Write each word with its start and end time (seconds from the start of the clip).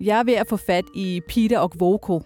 Jeg 0.00 0.18
er 0.18 0.24
ved 0.24 0.34
at 0.34 0.48
få 0.48 0.56
fat 0.56 0.84
i 0.94 1.20
Peter 1.28 1.58
og 1.58 1.72
Voko. 1.78 2.22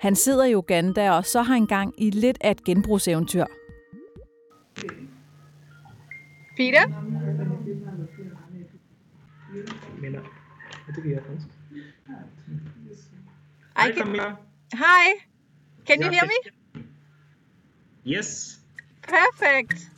Han 0.00 0.16
sidder 0.16 0.44
i 0.44 0.54
Uganda, 0.54 1.10
og 1.10 1.26
så 1.26 1.42
har 1.42 1.54
han 1.54 1.66
gang 1.66 1.94
i 1.98 2.10
lidt 2.10 2.38
af 2.40 2.50
et 2.50 2.64
genbrugseventyr. 2.64 3.44
Peter? 6.56 6.88
I 13.76 13.80
Hi, 13.80 13.92
can, 13.92 14.02
Camilla. 14.02 14.36
hi. 14.72 15.20
Can 15.86 16.02
you 16.02 16.10
hear 16.10 16.26
me? 16.26 16.52
Yes. 18.06 18.58
Perfect. 19.02 19.90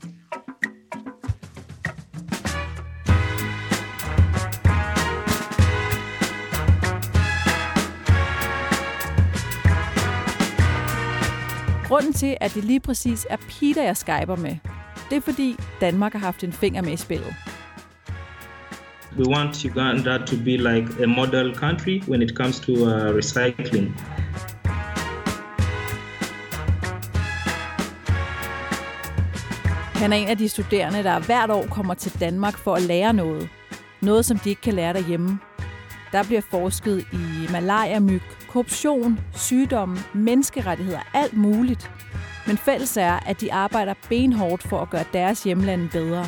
Grunden 11.84 12.12
til, 12.12 12.36
at 12.40 12.54
det 12.54 12.64
lige 12.64 12.80
præcis 12.80 13.26
er 13.30 13.36
Peter, 13.36 13.82
jeg 13.82 13.96
skyper 13.96 14.36
med, 14.36 14.56
det 15.10 15.16
er 15.16 15.20
fordi 15.20 15.56
Danmark 15.80 16.12
har 16.12 16.18
haft 16.18 16.44
en 16.44 16.52
finger 16.52 16.82
med 16.82 16.92
i 16.92 16.96
spillet. 16.96 17.34
We 19.18 19.28
want 19.28 19.64
Uganda 19.64 20.18
to 20.18 20.36
be 20.36 20.56
like 20.56 21.02
a 21.02 21.06
model 21.06 21.54
country 21.54 22.02
when 22.08 22.22
it 22.22 22.30
comes 22.30 22.60
to 22.60 22.72
uh, 22.72 23.16
recycling. 23.16 23.96
Han 29.94 30.12
er 30.12 30.16
en 30.16 30.28
af 30.28 30.38
de 30.38 30.48
studerende, 30.48 31.02
der 31.02 31.20
hvert 31.20 31.50
år 31.50 31.66
kommer 31.66 31.94
til 31.94 32.20
Danmark 32.20 32.58
for 32.58 32.74
at 32.74 32.82
lære 32.82 33.12
noget. 33.12 33.48
Noget, 34.02 34.24
som 34.24 34.38
de 34.38 34.48
ikke 34.48 34.62
kan 34.62 34.74
lære 34.74 34.92
derhjemme. 34.92 35.38
Der 36.14 36.22
bliver 36.24 36.40
forsket 36.40 37.06
i 37.12 37.48
malaria-myg, 37.52 38.22
korruption, 38.48 39.20
sygdomme, 39.32 39.96
menneskerettigheder, 40.14 41.00
alt 41.14 41.36
muligt. 41.36 41.90
Men 42.46 42.56
fælles 42.56 42.96
er, 42.96 43.12
at 43.12 43.40
de 43.40 43.52
arbejder 43.52 43.94
benhårdt 44.08 44.62
for 44.62 44.80
at 44.80 44.90
gøre 44.90 45.04
deres 45.12 45.42
hjemlande 45.42 45.88
bedre. 45.88 46.26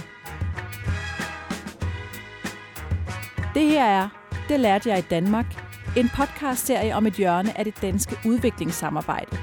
Det 3.55 3.67
her 3.67 3.85
er 3.85 4.09
Det 4.49 4.61
lærte 4.61 4.89
jeg 4.91 4.99
i 4.99 5.07
Danmark. 5.11 5.47
En 5.97 6.11
podcastserie 6.17 6.95
om 6.95 7.07
et 7.07 7.15
hjørne 7.15 7.59
af 7.59 7.65
det 7.65 7.83
danske 7.83 8.17
udviklingssamarbejde. 8.27 9.37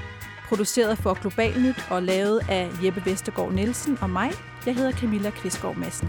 Produceret 0.48 0.98
for 0.98 1.20
Global 1.20 1.60
Nyt 1.62 1.86
og 1.90 2.02
lavet 2.02 2.40
af 2.48 2.70
Jeppe 2.84 3.02
Vestergaard 3.04 3.52
Nielsen 3.52 3.98
og 4.00 4.10
mig. 4.10 4.30
Jeg 4.66 4.74
hedder 4.74 4.92
Camilla 4.92 5.30
Kvistgaard 5.30 5.76
Madsen. 5.76 6.08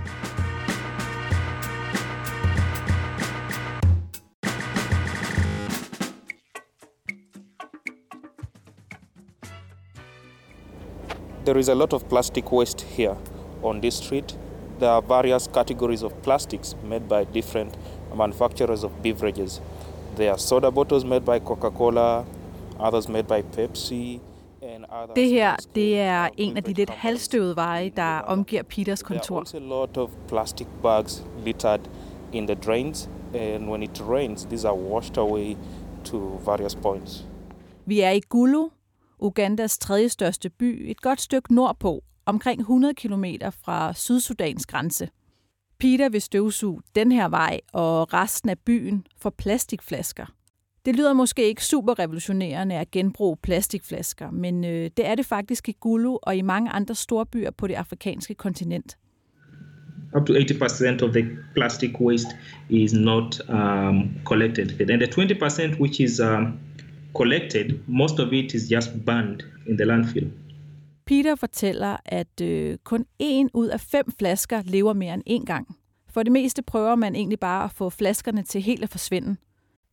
There 11.46 11.60
is 11.60 11.70
a 11.70 11.76
lot 11.76 11.94
of 11.94 12.10
plastic 12.10 12.52
waste 12.52 12.82
here 12.82 13.16
on 13.62 13.80
this 13.80 13.98
street. 13.98 14.36
There 14.80 14.90
are 14.90 15.02
various 15.02 15.48
categories 15.48 16.02
of 16.02 16.12
plastics 16.24 16.76
made 16.84 17.08
by 17.08 17.24
different 17.24 17.78
manufacturers 18.18 18.84
of 18.84 18.92
beverages. 19.04 19.62
There 20.16 20.32
are 20.32 20.40
soda 20.40 20.72
bottles 20.72 21.06
made 21.06 21.24
by 21.24 21.40
Coca 21.40 21.70
Cola, 21.70 22.26
others 22.80 23.08
made 23.08 23.28
by 23.28 23.44
Pepsi. 23.44 24.20
and 24.62 24.86
others 24.90 25.16
Det 25.16 25.30
her, 25.30 25.56
det 25.76 26.00
er 26.00 26.30
en 26.38 26.58
af 26.58 26.64
de 26.64 26.74
lidt 26.74 26.90
halvstøvede 26.90 27.56
veje, 27.56 27.92
der 27.96 28.20
omgiver 28.20 28.64
Peters 28.64 29.00
There 29.00 29.20
are 29.20 29.58
a 29.58 29.60
lot 29.60 29.98
of 29.98 30.10
plastic 30.28 30.68
bags 30.84 31.24
littered 31.46 31.82
in 32.34 32.48
the 32.48 32.56
drains, 32.56 33.10
and 33.36 33.70
when 33.70 33.84
it 33.84 34.02
rains, 34.10 34.46
these 34.46 34.68
are 34.68 34.76
washed 34.76 35.18
away 35.18 35.58
to 36.04 36.40
various 36.46 36.76
points. 36.76 37.26
Vi 37.86 38.02
er 38.02 38.10
i 38.10 38.20
Gulu, 38.30 38.70
Ugandas 39.20 39.78
tredje 39.78 40.10
største 40.10 40.50
by, 40.50 40.86
et 40.90 41.02
godt 41.02 41.22
stykke 41.22 41.54
nordpå, 41.54 42.04
omkring 42.26 42.60
100 42.60 42.94
km 42.94 43.26
fra 43.64 43.94
Sydsudans 43.94 44.66
grænse. 44.66 45.10
Peter 45.80 46.10
vil 46.10 46.22
støvsuge 46.22 46.82
den 46.96 47.12
her 47.12 47.30
vej 47.30 47.60
og 47.74 48.14
resten 48.14 48.50
af 48.50 48.60
byen 48.60 49.08
for 49.18 49.30
plastikflasker. 49.30 50.26
Det 50.86 50.96
lyder 50.96 51.14
måske 51.14 51.48
ikke 51.48 51.66
super 51.66 52.00
revolutionerende 52.00 52.76
at 52.76 52.92
genbruge 52.92 53.38
plastikflasker, 53.44 54.32
men 54.32 54.64
øh, 54.66 54.90
det 54.98 55.08
er 55.08 55.16
det 55.16 55.26
faktisk 55.26 55.70
i 55.70 55.76
Gulu 55.80 56.18
og 56.22 56.36
i 56.36 56.42
mange 56.42 56.70
andre 56.70 56.96
store 56.96 57.26
byer 57.26 57.52
på 57.52 57.68
det 57.68 57.74
afrikanske 57.74 58.34
kontinent. 58.34 58.98
Up 60.18 60.26
to 60.28 60.34
80% 60.34 61.04
of 61.04 61.12
the 61.12 61.38
plastic 61.54 62.00
waste 62.00 62.28
is 62.70 62.94
not 62.94 63.42
um, 63.50 64.10
collected. 64.26 64.90
And 64.90 65.02
the 65.02 65.08
20% 65.08 65.80
which 65.80 66.02
is 66.02 66.20
um, 66.20 66.60
collected, 67.18 67.80
most 67.88 68.20
of 68.20 68.34
it 68.34 68.54
is 68.54 68.72
just 68.72 68.90
burned 69.06 69.40
in 69.68 69.78
the 69.78 69.86
landfill. 69.86 70.32
Peter 71.06 71.36
fortæller, 71.36 71.98
at 72.06 72.42
øh, 72.42 72.78
kun 72.84 73.06
en 73.20 73.50
ud 73.54 73.68
af 73.68 73.80
fem 73.80 74.06
flasker 74.20 74.62
lever 74.66 74.94
mere 74.94 75.14
end 75.14 75.24
én 75.30 75.46
gang. 75.46 75.78
For 76.10 76.24
det 76.24 76.32
meste 76.32 76.64
prøver 76.64 76.96
man 76.96 77.16
egentlig 77.16 77.40
bare 77.40 77.64
at 77.64 77.72
få 77.72 77.90
flaskerne 77.90 78.44
til 78.44 78.62
helt 78.62 78.84
at 78.84 78.90
forsvinde. 78.90 79.36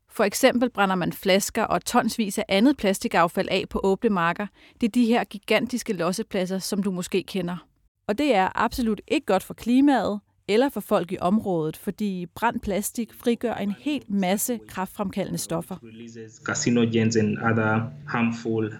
For 0.09 0.25
eksempel 0.25 0.71
brænder 0.71 0.94
man 0.94 1.12
flasker 1.12 1.62
og 1.62 1.84
tonsvis 1.84 2.38
af 2.38 2.44
andet 2.49 2.77
plastikaffald 2.77 3.49
af 3.50 3.65
på 3.71 3.81
åbne 3.83 4.10
marker. 4.10 4.47
Det 4.81 4.87
er 4.87 4.91
de 4.91 5.06
her 5.06 5.25
gigantiske 5.25 5.93
lossepladser, 5.93 6.59
som 6.59 6.83
du 6.83 6.91
måske 6.91 7.22
kender. 7.22 7.66
Og 8.06 8.19
det 8.19 8.34
er 8.34 8.49
absolut 8.54 9.00
ikke 9.09 9.27
godt 9.27 9.43
for 9.43 9.54
klimaet 9.54 10.21
eller 10.53 10.69
for 10.69 10.81
folk 10.81 11.13
i 11.13 11.17
området, 11.21 11.77
fordi 11.77 12.27
brændt 12.27 12.63
plastik 12.63 13.15
frigør 13.15 13.55
en 13.55 13.75
hel 13.81 14.03
masse 14.09 14.59
kraftfremkaldende 14.69 15.39
stoffer. 15.39 15.77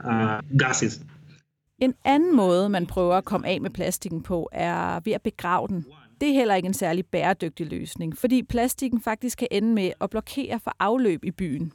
Uh. 0.05 0.43
En 1.79 1.95
anden 2.05 2.37
måde, 2.37 2.69
man 2.69 2.87
prøver 2.87 3.15
at 3.15 3.25
komme 3.25 3.49
af 3.49 3.61
med 3.61 3.71
plastikken 3.71 4.23
på, 4.23 4.49
er 4.53 5.01
ved 5.05 5.13
at 5.13 5.23
begrave 5.23 5.69
den. 5.69 5.87
Det 6.21 6.29
er 6.29 6.35
heller 6.35 6.55
ikke 6.55 6.67
en 6.67 6.75
særlig 6.75 7.07
bæredygtig 7.07 7.67
løsning, 7.67 8.19
fordi 8.19 8.43
plastikken 8.43 9.01
faktisk 9.01 9.39
kan 9.39 9.49
ende 9.51 9.75
med 9.75 9.91
at 10.01 10.11
blokere 10.11 10.61
for 10.61 10.77
afløb 10.79 11.25
i 11.25 11.31
byen. 11.31 11.73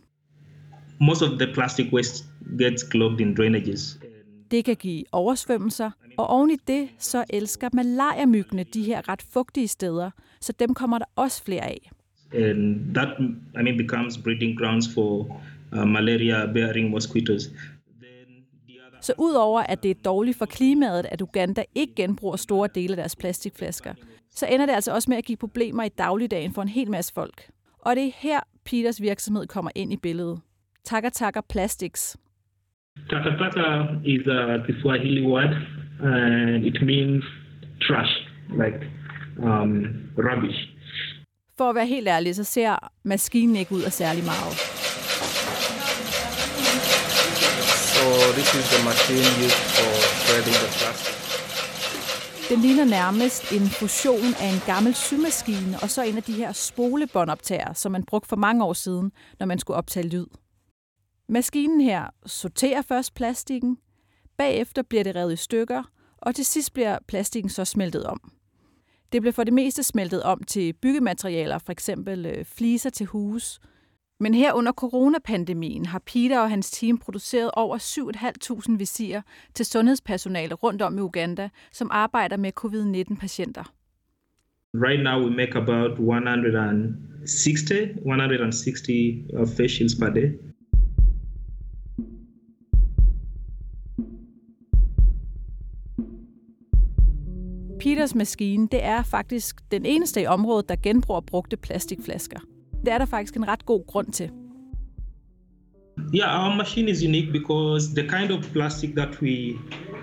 Most 1.02 1.22
of 1.22 1.30
the 1.40 1.54
plastic 1.54 1.94
waste 1.94 2.24
gets 2.60 2.92
clogged 2.92 3.20
in 3.20 3.36
drainages. 3.36 4.00
Det 4.52 4.66
kan 4.66 4.76
give 4.76 5.04
oversvømmelser, 5.12 5.92
og 6.18 6.28
oven 6.28 6.52
i 6.52 6.56
det, 6.68 6.90
så 6.98 7.24
elsker 7.30 7.70
malariamyggene 7.74 8.64
de 8.64 8.84
her 8.84 9.10
ret 9.10 9.22
fugtige 9.22 9.68
steder, 9.68 10.12
så 10.42 10.54
dem 10.60 10.74
kommer 10.74 10.98
der 10.98 11.06
også 11.16 11.44
flere 11.44 11.64
af. 11.64 11.92
And 12.34 12.94
that, 12.96 13.08
I 13.60 13.64
mean, 13.64 13.78
becomes 13.78 14.18
breeding 14.18 14.60
grounds 14.60 14.94
for 14.94 15.42
uh, 15.72 15.88
malaria-bearing 15.88 16.90
mosquitoes. 16.90 17.44
Then 17.44 18.46
the 18.68 18.78
other 18.88 19.02
Så 19.02 19.14
udover 19.18 19.60
at 19.62 19.84
det 19.84 19.92
er 19.92 19.96
dårligt 20.06 20.38
for 20.38 20.46
klimaet, 20.46 21.06
at 21.12 21.22
Uganda 21.22 21.64
ikke 21.76 21.96
genbruger 21.96 22.36
store 22.36 22.70
dele 22.76 22.94
af 22.94 22.98
deres 22.98 23.16
plastikflasker, 23.16 23.94
så 24.36 24.46
ender 24.46 24.66
det 24.66 24.74
altså 24.74 24.94
også 24.94 25.10
med 25.10 25.18
at 25.18 25.26
give 25.26 25.38
problemer 25.38 25.84
i 25.84 25.90
dagligdagen 25.90 26.54
for 26.54 26.62
en 26.62 26.68
hel 26.68 26.92
masse 26.92 27.14
folk. 27.14 27.50
Og 27.82 27.96
det 27.96 28.06
er 28.06 28.12
her, 28.16 28.40
Peters 28.66 29.02
virksomhed 29.02 29.48
kommer 29.48 29.72
ind 29.76 29.94
i 29.94 29.98
billedet. 29.98 30.40
Takker 30.84 31.10
takker 31.10 31.42
Plastics. 31.42 32.18
Takataka 33.10 33.68
is 34.06 34.28
a 34.28 34.64
Kiswahili 34.66 35.26
word, 35.26 35.54
and 36.02 36.66
it 36.66 36.82
means 36.82 37.24
trash, 37.82 38.14
like 38.62 38.82
um, 39.44 40.12
rubbish. 40.18 40.60
For 41.58 41.70
at 41.70 41.76
være 41.76 41.88
helt 41.88 42.08
ærlig, 42.08 42.36
så 42.36 42.44
ser 42.44 42.92
maskinen 43.04 43.56
ikke 43.56 43.76
ud 43.76 43.82
af 43.82 43.92
særlig 43.92 44.24
meget. 44.24 44.54
So 47.96 48.06
this 48.38 48.50
is 48.60 48.66
the 48.74 48.82
machine 48.92 49.46
used 49.46 49.62
for 49.76 49.92
shredding 50.24 50.58
the 50.64 50.70
plastic. 50.78 51.18
Den 52.50 52.60
ligner 52.62 52.86
nærmest 52.86 53.52
en 53.52 53.66
fusion 53.80 54.34
af 54.44 54.48
en 54.56 54.62
gammel 54.66 54.96
symaskine 54.96 55.78
og 55.82 55.90
så 55.90 56.02
en 56.04 56.18
af 56.18 56.24
de 56.24 56.34
her 56.34 56.52
spolebåndoptager, 56.52 57.74
som 57.74 57.92
man 57.92 58.04
brugte 58.04 58.30
for 58.30 58.36
mange 58.36 58.64
år 58.66 58.74
siden, 58.74 59.12
når 59.40 59.46
man 59.46 59.60
skulle 59.60 59.78
optage 59.78 60.08
lyd. 60.08 60.26
Maskinen 61.30 61.82
her 61.82 62.06
sorterer 62.26 62.82
først 62.82 63.16
plastikken, 63.16 63.78
bagefter 64.38 64.82
bliver 64.82 65.04
det 65.04 65.16
revet 65.16 65.34
i 65.34 65.36
stykker, 65.36 65.84
og 66.18 66.36
til 66.36 66.46
sidst 66.46 66.74
bliver 66.74 66.98
plastikken 67.08 67.50
så 67.50 67.66
smeltet 67.66 68.04
om. 68.04 68.32
Det 69.12 69.22
bliver 69.22 69.34
for 69.34 69.44
det 69.44 69.54
meste 69.54 69.84
smeltet 69.84 70.24
om 70.24 70.44
til 70.44 70.74
byggematerialer, 70.74 71.58
for 71.58 71.72
eksempel 71.72 72.26
øh, 72.26 72.46
fliser 72.46 72.90
til 72.90 73.06
huse. 73.06 73.60
Men 74.20 74.34
her 74.34 74.54
under 74.54 74.72
coronapandemien 74.72 75.86
har 75.86 76.00
Peter 76.00 76.40
og 76.40 76.50
hans 76.50 76.72
team 76.72 76.98
produceret 76.98 77.52
over 77.54 77.78
7.500 77.78 78.78
visirer 78.78 79.22
til 79.54 79.66
sundhedspersonale 79.66 80.54
rundt 80.54 80.82
om 80.82 80.98
i 80.98 81.02
Uganda, 81.02 81.50
som 81.72 81.90
arbejder 81.92 82.38
med 82.38 82.52
covid-19-patienter. 82.52 83.74
Right 84.74 85.04
now, 85.04 85.24
we 85.26 85.36
make 85.36 85.56
about 85.56 85.92
160, 85.92 87.72
160 88.06 88.90
uh, 89.34 89.48
face 89.48 89.76
shields 89.76 89.96
per 89.96 90.10
day. 90.10 90.30
Peters 97.88 98.16
maskine, 98.16 98.68
det 98.72 98.84
er 98.84 99.04
faktisk 99.04 99.72
den 99.72 99.86
eneste 99.86 100.22
i 100.22 100.26
området, 100.26 100.70
der 100.70 100.76
genbruger 100.84 101.22
brugte 101.22 101.58
plastikflasker. 101.58 102.40
Det 102.86 102.94
er 102.94 102.98
der 102.98 103.06
faktisk 103.06 103.36
en 103.36 103.48
ret 103.48 103.66
god 103.66 103.88
grund 103.88 104.08
til. 104.08 104.30
Yeah, 106.16 106.46
our 106.46 106.56
machine 106.56 106.92
is 106.92 107.04
unique 107.04 107.32
because 107.32 107.96
the 107.96 108.10
kind 108.10 108.32
of 108.32 108.52
plastic 108.54 108.90
that 108.96 109.22
we 109.22 109.54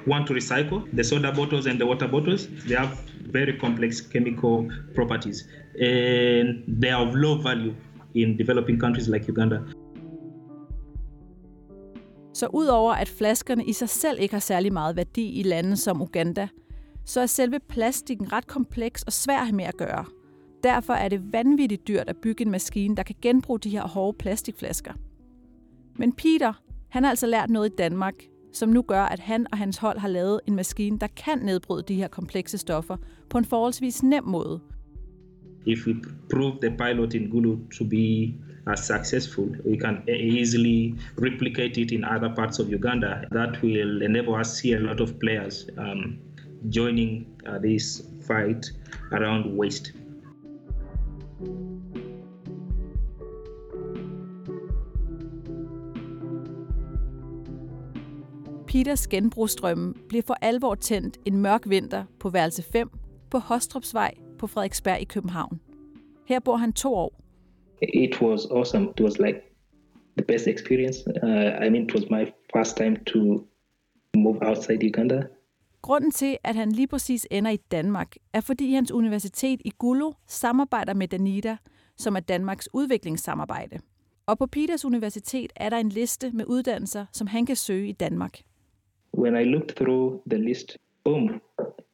want 0.07 0.27
to 0.27 0.35
recycle, 0.35 0.79
the 0.93 1.05
soda 1.05 1.35
bottles 1.35 1.67
and 1.67 1.79
the 1.79 1.87
water 1.87 2.11
bottles, 2.11 2.47
they 2.47 2.77
have 2.77 2.91
very 3.33 3.59
complex 3.61 4.11
chemical 4.13 4.71
properties 4.95 5.49
and 5.81 6.81
they 6.81 6.91
are 6.91 7.09
of 7.09 7.15
low 7.15 7.43
value 7.43 7.75
in 8.15 8.39
developing 8.39 8.81
countries 8.81 9.09
like 9.09 9.33
Uganda. 9.33 9.59
Så 12.35 12.47
udover 12.53 12.93
at 12.93 13.09
flaskerne 13.09 13.65
i 13.65 13.73
sig 13.73 13.89
selv 13.89 14.19
ikke 14.21 14.35
har 14.35 14.41
særlig 14.41 14.73
meget 14.73 14.97
værdi 14.97 15.41
i 15.41 15.43
lande 15.43 15.77
som 15.77 16.03
Uganda, 16.03 16.49
så 17.05 17.21
er 17.21 17.27
selve 17.27 17.59
plastikken 17.69 18.33
ret 18.33 18.47
kompleks 18.47 19.03
og 19.03 19.13
svær 19.13 19.39
at 19.39 19.47
have 19.47 19.57
med 19.57 19.65
at 19.65 19.77
gøre. 19.77 20.05
Derfor 20.63 20.93
er 20.93 21.09
det 21.09 21.33
vanvittigt 21.33 21.89
dyrt 21.89 22.09
at 22.09 22.17
bygge 22.17 22.45
en 22.45 22.51
maskine, 22.51 22.97
der 22.97 23.03
kan 23.03 23.17
genbruge 23.23 23.59
de 23.59 23.71
her 23.71 23.89
hårde 23.89 24.19
plastikflasker. 24.19 24.93
Men 25.97 26.13
Peter, 26.13 26.53
han 26.89 27.03
har 27.03 27.11
altså 27.11 27.27
lært 27.27 27.51
noget 27.51 27.73
i 27.73 27.75
Danmark, 27.79 28.15
som 28.53 28.69
nu 28.69 28.83
gør, 28.83 29.03
at 29.03 29.21
han 29.21 29.47
og 29.53 29.59
hans 29.59 29.77
hold 29.77 29.99
har 29.99 30.09
lavet 30.09 30.41
en 30.49 30.57
maskine, 30.57 30.99
der 30.99 31.07
kan 31.07 31.39
nedbryde 31.39 31.85
de 31.89 31.95
her 31.95 32.09
komplekse 32.09 32.59
stoffer 32.59 32.97
på 33.31 33.39
en 33.39 33.45
forholdsvis 33.45 34.03
nem 34.03 34.25
måde. 34.25 34.61
If 35.67 35.87
we 35.87 35.95
prove 36.31 36.57
the 36.63 36.77
pilot 36.77 37.15
in 37.15 37.31
Gulu 37.31 37.57
to 37.79 37.85
be 37.85 38.35
as 38.67 38.79
successful, 38.79 39.47
we 39.67 39.77
can 39.81 40.03
easily 40.09 40.95
replicate 41.19 41.81
it 41.81 41.91
in 41.91 42.05
other 42.05 42.35
parts 42.35 42.59
of 42.59 42.67
Uganda. 42.69 43.21
That 43.33 43.63
will 43.63 44.03
enable 44.03 44.35
us 44.41 44.49
to 44.49 44.55
see 44.55 44.73
a 44.75 44.79
lot 44.79 45.01
of 45.01 45.11
players 45.21 45.67
um, 45.79 46.19
joining 46.71 47.27
uh, 47.47 47.59
this 47.59 48.03
fight 48.27 48.73
around 49.13 49.59
waste. 49.59 49.93
Peters 58.67 59.07
genbrugsstrømme 59.07 59.95
bliver 60.09 60.23
for 60.27 60.37
alvor 60.41 60.75
tændt 60.75 61.19
en 61.25 61.37
mørk 61.37 61.69
vinter 61.69 62.05
på 62.19 62.29
værelse 62.29 62.63
5 62.63 62.91
på 63.31 63.39
Hostrupsvej 63.39 64.15
på 64.39 64.47
Frederiksberg 64.47 65.01
i 65.01 65.05
København. 65.05 65.61
Her 66.27 66.41
bor 66.41 66.57
han 66.57 66.73
to 66.73 66.95
år. 66.95 67.21
It 67.83 68.23
was 68.23 68.47
awesome. 68.47 68.89
It 68.91 69.01
was 69.01 69.19
like 69.19 69.41
the 70.17 70.25
best 70.27 70.47
experience. 70.47 70.99
Uh, 71.23 71.67
I 71.67 71.69
mean, 71.71 71.85
it 71.85 71.95
was 71.95 72.11
my 72.11 72.33
first 72.57 72.77
time 72.77 72.97
to 73.07 73.19
move 74.17 74.39
outside 74.43 74.83
Uganda. 74.83 75.23
Grunden 75.85 76.11
til, 76.11 76.37
at 76.45 76.55
han 76.55 76.73
lige 76.73 76.87
præcis 76.87 77.27
ender 77.31 77.51
i 77.51 77.57
Danmark, 77.57 78.17
er 78.33 78.41
fordi 78.41 78.73
hans 78.73 78.93
universitet 78.93 79.61
i 79.65 79.71
Gulu 79.79 80.13
samarbejder 80.27 80.95
med 80.95 81.09
Danida, 81.09 81.57
som 81.97 82.17
er 82.17 82.21
Danmarks 82.21 82.69
udviklingssamarbejde. 82.73 83.79
Og 84.27 84.39
på 84.39 84.47
Peters 84.47 84.85
Universitet 84.85 85.53
er 85.57 85.71
der 85.71 85.77
en 85.77 85.89
liste 85.89 86.31
med 86.35 86.45
uddannelser, 86.49 87.07
som 87.13 87.27
han 87.27 87.47
kan 87.47 87.57
søge 87.57 87.89
i 87.89 87.93
Danmark. 87.93 88.41
When 89.19 89.37
I 89.37 89.45
looked 89.45 89.77
through 89.77 90.21
the 90.31 90.39
list, 90.39 90.79
boom, 91.05 91.41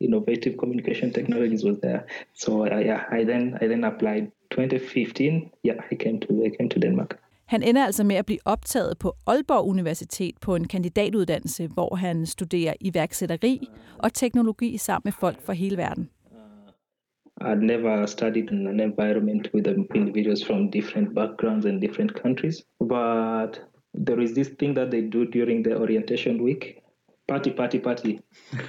innovative 0.01 0.55
communication 0.57 1.13
technologies 1.13 1.65
was 1.65 1.79
there. 1.83 2.01
So 2.35 2.53
uh, 2.63 2.67
yeah, 2.67 3.21
I 3.21 3.25
then 3.25 3.59
I 3.63 3.67
then 3.67 3.85
applied 3.85 4.27
2015. 4.51 5.51
Yeah, 5.67 5.79
I 5.93 5.95
came 5.95 6.21
to 6.21 6.45
I 6.47 6.51
came 6.59 6.69
to 6.71 6.81
Denmark. 6.81 7.19
Han 7.51 7.63
ender 7.63 7.85
altså 7.85 8.05
med 8.05 8.17
at 8.17 8.27
blive 8.27 8.39
optaget 8.45 8.99
på 8.99 9.13
Aalborg 9.27 9.67
Universitet 9.67 10.35
på 10.41 10.55
en 10.55 10.69
kandidatuddannelse, 10.69 11.67
hvor 11.67 11.95
han 11.95 12.27
studerer 12.27 12.75
iværksætteri 12.81 13.69
og 13.99 14.15
teknologi 14.15 14.77
sammen 14.77 15.03
med 15.05 15.13
folk 15.13 15.43
fra 15.43 15.53
hele 15.53 15.77
verden. 15.77 16.11
I'd 17.41 17.65
never 17.75 18.07
studied 18.07 18.51
in 18.53 18.67
an 18.67 18.81
environment 18.81 19.49
with 19.55 19.69
individuals 19.95 20.45
from 20.47 20.71
different 20.71 21.15
backgrounds 21.15 21.67
and 21.67 21.81
different 21.81 22.13
countries. 22.23 22.57
But 22.79 23.63
there 24.07 24.23
is 24.23 24.31
this 24.31 24.51
thing 24.59 24.77
that 24.77 24.91
they 24.91 25.03
do 25.13 25.25
during 25.25 25.65
the 25.65 25.77
orientation 25.77 26.43
week 26.43 26.65
party, 27.29 27.51
party, 27.51 27.79
party. 27.79 28.21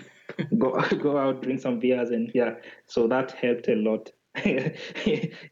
go, 0.62 0.70
go 1.04 1.18
out, 1.18 1.42
drink 1.44 1.60
some 1.60 1.80
beers, 1.80 2.10
and 2.10 2.32
yeah. 2.34 2.52
So 2.88 3.08
that 3.08 3.32
helped 3.32 3.68
a 3.68 3.76
lot. 3.76 4.12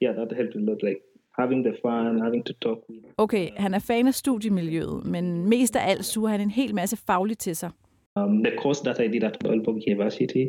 yeah, 0.04 0.14
that 0.18 0.32
helped 0.38 0.56
a 0.56 0.60
lot. 0.70 0.84
Like 0.84 1.02
having 1.40 1.66
the 1.66 1.74
fun, 1.84 2.22
having 2.22 2.46
to 2.46 2.54
talk 2.62 2.80
with. 2.90 3.04
Okay, 3.18 3.50
han 3.58 3.74
er 3.74 3.80
fan 3.80 4.08
af 4.08 4.14
studiemiljøet, 4.14 5.06
men 5.06 5.50
mest 5.50 5.76
af 5.76 5.90
alt 5.92 6.06
suger 6.06 6.30
han 6.30 6.42
en 6.42 6.50
hel 6.50 6.76
masse 6.76 6.98
fagligt 6.98 7.40
til 7.40 7.56
sig. 7.56 7.72
Um, 8.16 8.44
the 8.44 8.54
course 8.62 8.84
that 8.84 9.00
I 9.00 9.08
did 9.08 9.24
at 9.24 9.38
Aalborg 9.46 9.78
University 9.88 10.46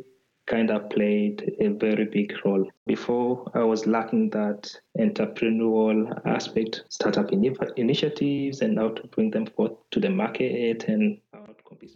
kind 0.55 0.71
of 0.71 0.81
played 0.91 1.37
a 1.61 1.69
very 1.87 2.07
big 2.13 2.29
role. 2.45 2.65
Before, 2.87 3.31
I 3.55 3.65
was 3.73 3.87
lacking 3.87 4.33
that 4.33 4.81
entrepreneurial 4.99 6.01
aspect, 6.25 6.85
startup 6.91 7.31
ini- 7.33 7.73
initiatives, 7.77 8.63
and 8.63 8.79
how 8.79 8.89
to 8.89 9.03
bring 9.15 9.33
them 9.33 9.47
forth 9.57 9.73
to 9.93 10.01
the 10.01 10.11
market 10.11 10.85
and. 10.89 11.19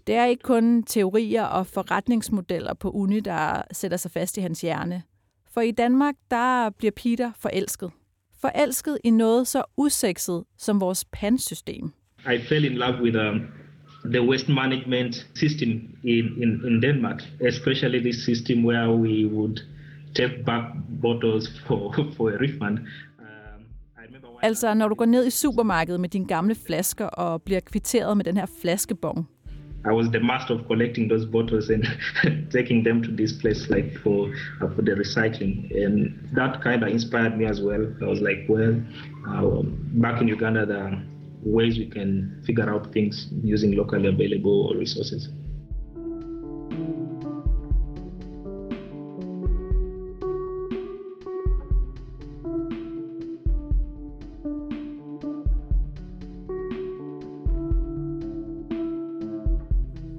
Det 0.06 0.14
er 0.14 0.24
ikke 0.24 0.42
kun 0.42 0.82
teorier 0.82 1.44
og 1.44 1.66
forretningsmodeller 1.66 2.74
på 2.74 2.90
uni, 2.90 3.20
der 3.20 3.62
sætter 3.72 3.96
sig 3.96 4.10
fast 4.10 4.36
i 4.36 4.40
hans 4.40 4.60
hjerne. 4.60 5.02
For 5.54 5.60
i 5.60 5.70
Danmark, 5.70 6.14
der 6.30 6.70
bliver 6.70 6.92
Peter 6.96 7.32
forelsket. 7.36 7.90
Forelsket 8.44 8.98
i 9.04 9.10
noget 9.10 9.46
så 9.46 9.62
usekset 9.76 10.44
som 10.58 10.80
vores 10.80 11.04
pansystem. 11.04 11.92
I 12.34 12.38
fell 12.48 12.64
in 12.64 12.72
love 12.72 13.02
with 13.02 13.16
um, 13.16 13.40
the 14.04 14.22
waste 14.22 14.52
management 14.52 15.26
system 15.34 15.68
in, 16.02 16.42
in, 16.42 16.50
in 16.66 16.82
Denmark, 16.82 17.22
especially 17.48 18.00
this 18.00 18.16
system 18.24 18.64
where 18.64 18.90
we 18.90 19.26
would 19.26 19.56
take 20.14 20.44
back 20.46 20.64
bottles 21.02 21.48
for, 21.66 21.92
for 22.16 22.30
a 22.30 22.36
refund. 22.40 22.78
Um, 22.78 22.84
Altså, 24.42 24.74
når 24.74 24.88
du 24.88 24.94
går 24.94 25.04
ned 25.04 25.26
i 25.26 25.30
supermarkedet 25.30 26.00
med 26.00 26.08
dine 26.08 26.26
gamle 26.26 26.54
flasker 26.66 27.06
og 27.06 27.42
bliver 27.42 27.60
kvitteret 27.60 28.16
med 28.16 28.24
den 28.24 28.36
her 28.36 28.46
flaskebong, 28.62 29.28
I 29.86 29.92
was 29.92 30.10
the 30.10 30.20
master 30.20 30.54
of 30.54 30.66
collecting 30.66 31.08
those 31.08 31.26
bottles 31.26 31.68
and 31.68 31.86
taking 32.50 32.84
them 32.84 33.02
to 33.02 33.10
this 33.10 33.32
place 33.32 33.68
like 33.68 33.96
for 33.98 34.32
uh, 34.60 34.68
for 34.74 34.82
the 34.82 34.92
recycling, 34.92 35.74
and 35.76 36.28
that 36.32 36.62
kind 36.62 36.82
of 36.82 36.88
inspired 36.88 37.36
me 37.36 37.44
as 37.44 37.60
well. 37.60 37.86
I 38.02 38.06
was 38.06 38.20
like, 38.20 38.46
well, 38.48 38.80
uh, 39.28 39.62
back 40.00 40.22
in 40.22 40.28
Uganda, 40.28 40.64
the 40.64 41.02
ways 41.42 41.78
we 41.78 41.86
can 41.86 42.42
figure 42.46 42.68
out 42.68 42.92
things 42.92 43.28
using 43.42 43.72
locally 43.72 44.08
available 44.08 44.74
resources. 44.74 45.28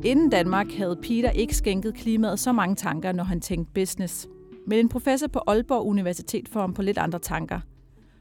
Inden 0.05 0.29
Danmark 0.29 0.71
havde 0.71 0.99
Peter 1.01 1.29
ikke 1.31 1.55
skænket 1.55 1.93
klimaet 1.93 2.39
så 2.39 2.51
mange 2.51 2.75
tanker, 2.75 3.11
når 3.11 3.23
han 3.23 3.41
tænkte 3.41 3.73
business. 3.73 4.29
Men 4.67 4.79
en 4.79 4.89
professor 4.89 5.27
på 5.27 5.39
Aalborg 5.47 5.85
Universitet 5.85 6.49
får 6.49 6.59
ham 6.59 6.73
på 6.73 6.81
lidt 6.81 6.97
andre 6.97 7.19
tanker. 7.19 7.59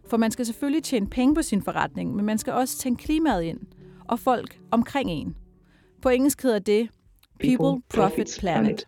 For 0.07 0.17
man 0.17 0.31
skal 0.31 0.47
selvfølgelig 0.47 0.83
tjene 0.83 1.07
penge 1.07 1.35
på 1.35 1.43
sin 1.43 1.62
forretning, 1.62 2.17
men 2.17 2.25
man 2.25 2.38
skal 2.38 2.53
også 2.53 2.79
tænke 2.79 3.05
klimaet 3.05 3.43
ind. 3.43 3.61
Og 4.09 4.19
folk 4.19 4.61
omkring 4.71 5.11
en. 5.11 5.37
På 6.03 6.09
engelsk 6.09 6.43
hedder 6.43 6.59
det 6.59 6.88
People, 7.41 7.83
Profit, 7.95 8.37
Planet. 8.41 8.85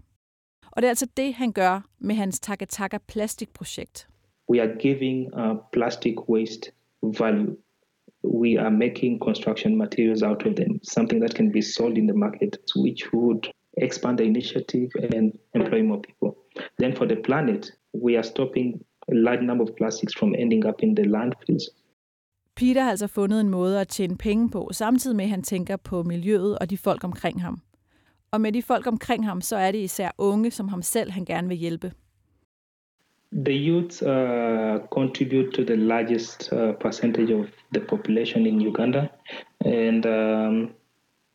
Og 0.73 0.83
det 0.83 0.85
er 0.85 0.91
altså 0.91 1.07
det, 1.17 1.35
han 1.35 1.53
gør 1.53 1.81
med 1.99 2.15
hans 2.15 2.41
Taka 2.41 2.65
Taka 2.65 2.99
plastikprojekt. 3.09 4.09
We 4.50 4.62
are 4.62 4.79
giving 4.81 5.35
uh, 5.35 5.57
plastic 5.73 6.15
waste 6.29 6.73
value. 7.03 7.57
We 8.26 8.59
are 8.59 8.71
making 8.71 9.18
construction 9.21 9.76
materials 9.76 10.23
out 10.23 10.47
of 10.47 10.56
them, 10.56 10.80
something 10.83 11.21
that 11.21 11.35
can 11.35 11.50
be 11.50 11.62
sold 11.62 11.99
in 11.99 12.06
the 12.06 12.16
market, 12.16 12.56
which 12.76 13.12
would 13.12 13.49
expand 13.76 14.18
the 14.18 14.25
initiative 14.25 14.90
and 15.12 15.33
employ 15.54 15.83
more 15.83 16.00
people. 16.02 16.37
Then 16.78 16.97
for 16.97 17.06
the 17.06 17.16
planet, 17.25 17.73
we 18.04 18.16
are 18.16 18.23
stopping 18.23 18.85
a 19.09 19.14
large 19.14 19.42
number 19.42 19.64
of 19.64 19.76
plastics 19.76 20.14
from 20.18 20.35
ending 20.35 20.66
up 20.66 20.83
in 20.83 20.95
the 20.97 21.04
landfills. 21.04 21.64
Peter 22.56 22.83
har 22.83 22.90
altså 22.90 23.06
fundet 23.06 23.40
en 23.40 23.49
måde 23.49 23.80
at 23.80 23.88
tjene 23.88 24.16
penge 24.16 24.50
på, 24.50 24.68
samtidig 24.73 25.16
med 25.16 25.25
at 25.25 25.30
han 25.30 25.42
tænker 25.42 25.76
på 25.76 26.02
miljøet 26.02 26.59
og 26.59 26.71
de 26.71 26.78
folk 26.78 27.04
omkring 27.04 27.42
ham. 27.42 27.59
Og 28.30 28.40
med 28.40 28.52
de 28.52 28.62
folk 28.62 28.87
omkring 28.87 29.26
ham, 29.26 29.40
så 29.40 29.56
er 29.56 29.73
det 29.73 29.78
især 29.78 30.11
unge 30.18 30.50
som 30.50 30.68
ham 30.68 30.83
selv, 30.83 31.11
han 31.11 31.25
gerne 31.25 31.49
vil 31.49 31.56
hjælpe. 31.56 31.92
The 33.33 33.54
youth 33.54 34.02
uh, 34.02 34.80
contribute 34.92 35.52
to 35.54 35.64
the 35.64 35.76
largest 35.76 36.52
uh, 36.52 36.73
percentage 36.75 37.30
of 37.30 37.50
the 37.73 37.80
population 37.80 38.47
in 38.47 38.61
Uganda, 38.61 39.11
and 39.64 40.06
um, 40.06 40.75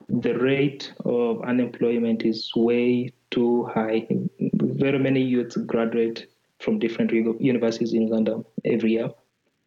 the 0.07 0.37
rate 0.39 0.93
of 1.05 1.43
unemployment 1.43 2.23
is 2.23 2.51
way 2.55 3.13
too 3.29 3.65
high. 3.65 4.07
Very 4.39 4.99
many 4.99 5.21
youths 5.21 5.57
graduate 5.57 6.27
from 6.59 6.79
different 6.79 7.11
universities 7.41 7.93
in 7.93 8.03
Uganda 8.03 8.43
every 8.65 8.91
year, 8.91 9.09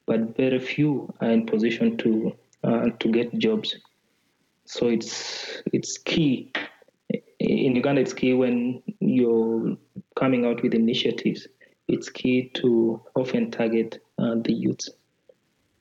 but 0.07 0.37
very 0.37 0.59
few 0.59 1.12
are 1.21 1.31
in 1.31 1.47
position 1.47 1.97
to 1.99 2.33
uh, 2.62 2.88
to 3.00 3.09
get 3.09 3.37
jobs. 3.38 3.76
So 4.64 4.88
it's 4.88 5.62
it's 5.73 5.99
key 5.99 6.52
in 7.38 7.76
Uganda. 7.76 8.00
It's 8.00 8.14
key 8.14 8.33
when 8.35 8.83
you're 9.00 9.76
coming 10.16 10.47
out 10.47 10.62
with 10.62 10.75
initiatives, 10.75 11.47
it's 11.88 12.09
key 12.09 12.50
to 12.55 13.00
often 13.14 13.50
target 13.50 13.99
uh, 14.19 14.35
the 14.45 14.53
youth. 14.53 14.88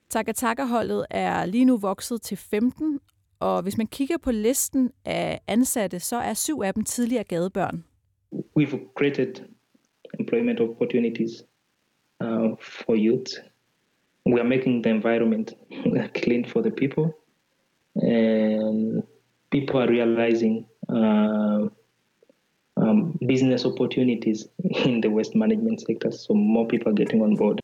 Taka-Taka-holdet 0.10 1.06
er 1.10 1.46
lige 1.46 1.66
nu 1.66 1.78
vokset 1.78 2.22
til 2.22 2.38
15, 2.38 3.00
og 3.40 3.62
hvis 3.62 3.78
man 3.78 3.88
kigger 3.88 4.18
på 4.18 4.32
listen 4.32 4.92
af 5.06 5.40
ansatte, 5.48 6.00
så 6.00 6.16
er 6.16 6.34
syv 6.34 6.62
af 6.62 6.74
dem 6.74 6.84
tidligere 6.84 7.24
gadebørn. 7.24 7.84
We've 8.60 8.78
created 8.98 9.36
employment 10.20 10.60
opportunities 10.60 11.44
uh, 12.24 12.50
for 12.62 12.96
youth. 12.96 13.32
We 14.26 14.40
are 14.40 14.50
making 14.50 14.84
the 14.84 14.92
environment 14.92 15.54
clean 16.24 16.46
for 16.46 16.62
the 16.62 16.72
people, 16.72 17.06
and 17.96 19.04
people 19.52 19.80
are 19.80 19.90
realizing 19.90 20.66
uh, 20.90 21.70
um, 22.94 23.28
business 23.28 23.66
opportunities 23.66 24.48
in 24.86 25.02
the 25.02 25.10
waste 25.10 25.36
management 25.36 25.82
sector. 25.88 26.12
So 26.12 26.34
more 26.34 26.68
people 26.68 26.92
are 26.92 26.96
getting 26.96 27.22
on 27.22 27.38
board. 27.38 27.60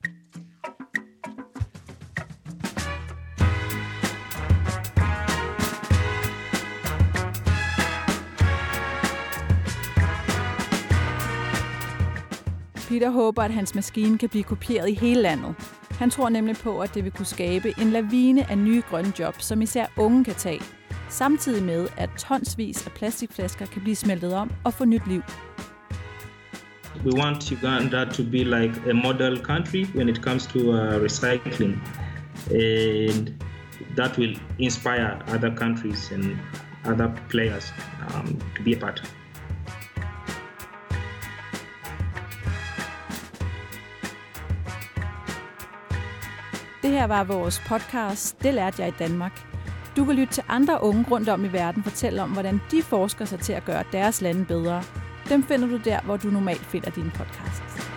Peter 12.89 13.09
håber, 13.09 13.41
at 13.41 13.51
hans 13.51 13.75
maskine 13.75 14.17
kan 14.17 14.29
blive 14.29 14.43
kopieret 14.43 14.89
i 14.89 14.93
hele 14.93 15.21
landet. 15.21 15.55
Han 15.91 16.09
tror 16.09 16.29
nemlig 16.29 16.55
på, 16.55 16.79
at 16.79 16.95
det 16.95 17.03
vil 17.03 17.11
kunne 17.11 17.25
skabe 17.25 17.73
en 17.81 17.89
lavine 17.89 18.51
af 18.51 18.57
nye 18.57 18.81
grønne 18.89 19.13
jobs, 19.19 19.45
som 19.45 19.61
især 19.61 19.85
unge 19.97 20.23
kan 20.23 20.33
tage, 20.33 20.61
samtidig 21.09 21.63
med, 21.63 21.87
at 21.97 22.09
tonsvis 22.17 22.85
af 22.87 22.91
plastikflasker 22.91 23.65
kan 23.65 23.81
blive 23.81 23.95
smeltet 23.95 24.33
om 24.33 24.51
og 24.63 24.73
få 24.73 24.85
nyt 24.85 25.07
liv. 25.07 25.21
We 27.05 27.11
want 27.21 27.51
Uganda 27.51 28.05
to 28.05 28.23
be 28.23 28.43
like 28.43 28.73
a 28.89 28.93
model 28.93 29.37
country 29.37 29.85
when 29.95 30.09
it 30.09 30.17
comes 30.17 30.47
to 30.47 30.59
uh, 30.59 31.03
recycling, 31.05 31.77
and 32.51 33.33
that 33.95 34.17
will 34.17 34.39
inspire 34.59 35.19
other 35.35 35.55
countries 35.55 36.11
and 36.11 36.37
other 36.85 37.09
players 37.29 37.73
um, 38.15 38.41
to 38.57 38.63
be 38.63 38.75
a 38.75 38.79
part. 38.79 39.13
Det 46.81 46.91
her 46.91 47.07
var 47.07 47.23
vores 47.23 47.61
podcast, 47.67 48.43
Det 48.43 48.53
lærte 48.53 48.81
jeg 48.81 48.87
i 48.87 48.93
Danmark. 48.99 49.48
Du 49.97 50.05
kan 50.05 50.15
lytte 50.15 50.33
til 50.33 50.43
andre 50.47 50.83
unge 50.83 51.05
rundt 51.11 51.29
om 51.29 51.45
i 51.45 51.47
verden 51.47 51.83
fortælle 51.83 52.21
om, 52.21 52.29
hvordan 52.29 52.61
de 52.71 52.81
forsker 52.81 53.25
sig 53.25 53.39
til 53.39 53.53
at 53.53 53.65
gøre 53.65 53.83
deres 53.91 54.21
lande 54.21 54.45
bedre. 54.45 54.83
Dem 55.29 55.43
finder 55.43 55.67
du 55.67 55.77
der, 55.77 56.01
hvor 56.01 56.17
du 56.17 56.27
normalt 56.27 56.65
finder 56.65 56.89
dine 56.89 57.11
podcasts. 57.15 57.88